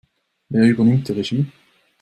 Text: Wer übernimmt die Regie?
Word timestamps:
Wer 0.49 0.63
übernimmt 0.63 1.07
die 1.07 1.11
Regie? 1.11 1.45